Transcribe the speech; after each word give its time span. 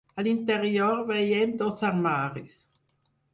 A 0.19 0.23
l'interior 0.27 1.03
veiem 1.09 1.53
dos 1.61 1.77
armaris. 1.91 2.57